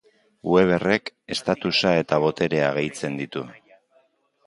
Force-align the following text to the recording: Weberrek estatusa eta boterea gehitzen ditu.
Weberrek 0.53 1.11
estatusa 1.35 1.93
eta 2.01 2.21
boterea 2.27 2.75
gehitzen 2.81 3.25
ditu. 3.25 3.49